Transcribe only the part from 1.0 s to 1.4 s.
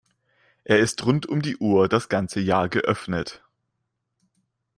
rund